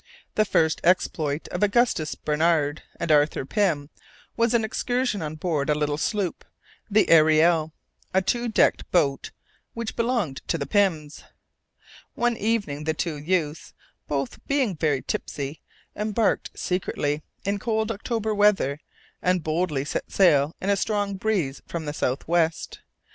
The 0.33 0.45
first 0.45 0.81
exploit 0.83 1.47
of 1.49 1.61
Augustus 1.61 2.15
Barnard 2.15 2.81
and 2.99 3.11
Arthur 3.11 3.45
Pym 3.45 3.91
was 4.35 4.55
an 4.55 4.63
excursion 4.65 5.21
on 5.21 5.35
board 5.35 5.69
a 5.69 5.75
little 5.75 5.95
sloop, 5.99 6.43
the 6.89 7.07
Ariel, 7.07 7.71
a 8.11 8.19
two 8.23 8.47
decked 8.47 8.89
boat 8.89 9.29
which 9.75 9.95
belonged 9.95 10.41
to 10.47 10.57
the 10.57 10.65
Pyms. 10.65 11.23
One 12.15 12.35
evening 12.35 12.85
the 12.85 12.95
two 12.95 13.19
youths, 13.19 13.75
both 14.07 14.39
being 14.47 14.75
very 14.75 15.03
tipsy, 15.03 15.61
embarked 15.95 16.49
secretly, 16.57 17.21
in 17.45 17.59
cold 17.59 17.91
October 17.91 18.33
weather, 18.33 18.79
and 19.21 19.43
boldly 19.43 19.85
set 19.85 20.11
sail 20.11 20.55
in 20.59 20.71
a 20.71 20.75
strong 20.75 21.13
breeze 21.13 21.61
from 21.67 21.85
the 21.85 21.93
south 21.93 22.27
west. 22.27 22.79